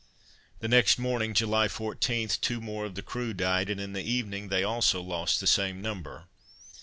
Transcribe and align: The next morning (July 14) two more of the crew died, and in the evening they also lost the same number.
The 0.61 0.67
next 0.67 0.97
morning 0.97 1.35
(July 1.35 1.67
14) 1.67 2.29
two 2.41 2.59
more 2.59 2.85
of 2.85 2.95
the 2.95 3.03
crew 3.03 3.35
died, 3.35 3.69
and 3.69 3.79
in 3.79 3.93
the 3.93 4.01
evening 4.01 4.47
they 4.49 4.63
also 4.63 4.99
lost 4.99 5.39
the 5.39 5.45
same 5.45 5.79
number. 5.79 6.25